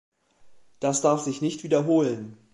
Das 0.79 1.01
darf 1.01 1.21
sich 1.21 1.43
nicht 1.43 1.63
wiederholen! 1.63 2.35